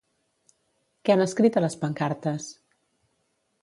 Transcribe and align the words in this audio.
Què 1.09 1.13
han 1.15 1.23
escrit 1.27 1.59
a 1.59 1.65
les 1.67 1.79
pancartes? 1.85 2.53